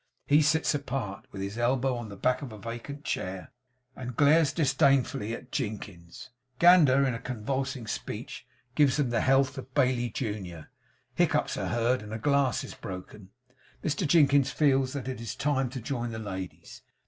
[0.25, 3.51] He sits apart, with his elbow on the back of a vacant chair,
[3.95, 6.31] and glares disdainfully at Jinkins.
[6.57, 10.71] Gander, in a convulsing speech, gives them the health of Bailey junior;
[11.13, 13.29] hiccups are heard; and a glass is broken.
[13.83, 16.81] Mr Jinkins feels that it is time to join the ladies.